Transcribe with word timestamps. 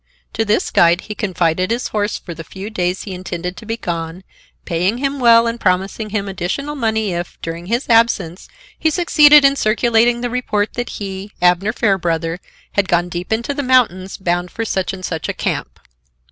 To 0.33 0.43
this 0.43 0.71
guide 0.71 1.01
he 1.01 1.13
confided 1.13 1.69
his 1.69 1.89
horse 1.89 2.17
for 2.17 2.33
the 2.33 2.43
few 2.43 2.71
days 2.71 3.03
he 3.03 3.13
intended 3.13 3.55
to 3.57 3.67
be 3.67 3.77
gone, 3.77 4.23
paying 4.65 4.97
him 4.97 5.19
well 5.19 5.45
and 5.45 5.59
promising 5.59 6.09
him 6.09 6.27
additional 6.27 6.73
money 6.73 7.13
if, 7.13 7.37
during 7.43 7.67
his 7.67 7.87
absence, 7.87 8.49
he 8.79 8.89
succeeded 8.89 9.45
in 9.45 9.55
circulating 9.55 10.21
the 10.21 10.29
report 10.31 10.73
that 10.73 10.89
he, 10.97 11.29
Abner 11.39 11.71
Fairbrother, 11.71 12.39
had 12.71 12.87
gone 12.89 13.09
deep 13.09 13.31
into 13.31 13.53
the 13.53 13.61
mountains, 13.61 14.17
bound 14.17 14.49
for 14.49 14.65
such 14.65 14.91
and 14.91 15.05
such 15.05 15.29
a 15.29 15.33
camp. 15.35 15.79